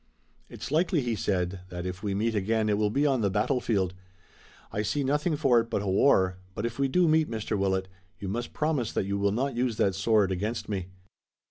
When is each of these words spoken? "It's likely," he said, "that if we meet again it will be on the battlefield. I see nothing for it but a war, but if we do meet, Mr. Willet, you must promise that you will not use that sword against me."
"It's 0.49 0.71
likely," 0.71 1.01
he 1.01 1.13
said, 1.13 1.59
"that 1.69 1.85
if 1.85 2.01
we 2.01 2.15
meet 2.15 2.33
again 2.33 2.69
it 2.69 2.77
will 2.79 2.89
be 2.89 3.05
on 3.05 3.21
the 3.21 3.29
battlefield. 3.29 3.93
I 4.71 4.81
see 4.81 5.03
nothing 5.03 5.35
for 5.35 5.59
it 5.59 5.69
but 5.69 5.83
a 5.83 5.87
war, 5.87 6.37
but 6.55 6.65
if 6.65 6.79
we 6.79 6.87
do 6.87 7.07
meet, 7.07 7.29
Mr. 7.29 7.55
Willet, 7.55 7.87
you 8.17 8.27
must 8.27 8.51
promise 8.51 8.91
that 8.93 9.05
you 9.05 9.19
will 9.19 9.31
not 9.31 9.55
use 9.55 9.77
that 9.77 9.93
sword 9.93 10.31
against 10.31 10.67
me." 10.67 10.87